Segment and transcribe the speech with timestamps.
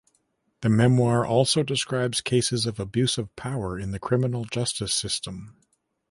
[0.61, 5.57] The memoir also describes cases of abuse of power in the criminal justice system.